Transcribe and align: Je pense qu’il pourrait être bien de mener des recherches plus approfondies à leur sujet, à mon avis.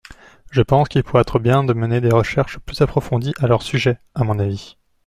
Je 0.49 0.63
pense 0.63 0.87
qu’il 0.89 1.03
pourrait 1.03 1.21
être 1.21 1.37
bien 1.37 1.63
de 1.63 1.73
mener 1.73 2.01
des 2.01 2.09
recherches 2.09 2.57
plus 2.57 2.81
approfondies 2.81 3.35
à 3.39 3.45
leur 3.45 3.61
sujet, 3.61 3.99
à 4.15 4.23
mon 4.23 4.39
avis. 4.39 4.79